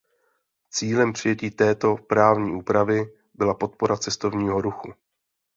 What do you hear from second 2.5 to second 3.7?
úpravy byla